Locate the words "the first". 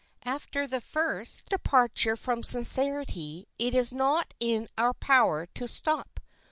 0.65-1.45